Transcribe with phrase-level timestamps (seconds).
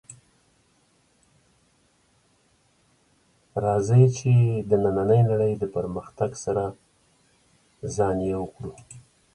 [3.63, 4.31] راځئ چې
[4.69, 6.63] د نننۍ نړۍ د پرمختګ سره
[7.95, 8.71] ځان یو کړو